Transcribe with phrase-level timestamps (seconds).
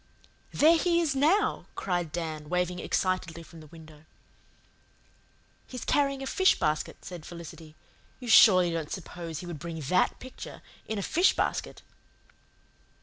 [0.51, 4.05] "There he is now!" cried Dan, waving excitedly from the window.
[5.67, 7.75] "He's carrying a fish basket," said Felicity.
[8.19, 11.83] "You surely don't suppose he would bring THAT picture in a fish basket!"